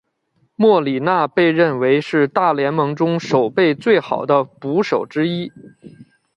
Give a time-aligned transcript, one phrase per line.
[0.55, 5.51] 莫里纳被认为是大联盟中守备最好的捕手之一。